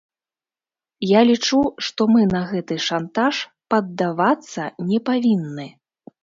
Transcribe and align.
Я 1.09 1.19
лічу, 1.31 1.59
што 1.87 2.07
мы 2.13 2.21
на 2.31 2.41
гэты 2.53 2.77
шантаж 2.87 3.35
паддавацца 3.75 4.63
не 4.91 4.99
павінны. 5.13 5.69